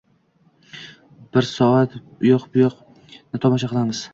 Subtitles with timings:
[1.37, 4.05] Bir soat uyoq-buyoqni tomosha qilamiz.